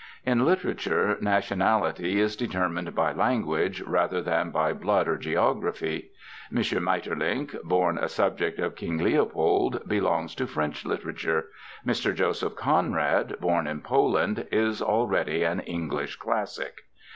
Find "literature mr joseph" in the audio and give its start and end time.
10.87-12.55